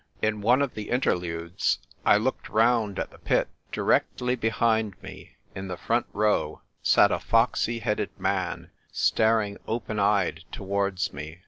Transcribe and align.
In 0.19 0.41
one 0.41 0.63
of 0.63 0.73
the 0.73 0.89
interludes 0.89 1.77
I 2.07 2.17
looked 2.17 2.49
round 2.49 2.97
at 2.97 3.11
the 3.11 3.19
pit. 3.19 3.49
Directly 3.71 4.33
behind 4.35 4.99
me, 5.03 5.35
in 5.53 5.67
the 5.67 5.77
front 5.77 6.07
row, 6.11 6.63
sat 6.81 7.11
a 7.11 7.19
foxey 7.19 7.77
headed 7.77 8.09
man 8.19 8.71
staring 8.91 9.57
open 9.67 9.99
eyed 9.99 10.43
towards 10.51 11.13
me. 11.13 11.37